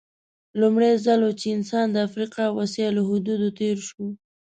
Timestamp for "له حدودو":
2.97-3.47